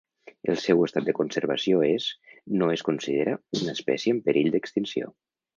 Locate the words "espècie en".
3.79-4.25